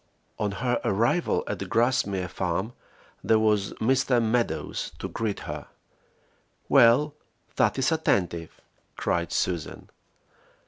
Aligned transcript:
On 0.39 0.53
her 0.53 0.81
arrival 0.83 1.43
at 1.45 1.69
Grassmere 1.69 2.27
Farm 2.27 2.73
there 3.23 3.37
was 3.37 3.73
Mr. 3.73 4.19
Meadows 4.19 4.93
to 4.97 5.07
greet 5.07 5.41
her. 5.41 5.67
"Well, 6.67 7.13
that 7.57 7.77
is 7.77 7.91
attentive!" 7.91 8.59
cried 8.97 9.31
Susan. 9.31 9.91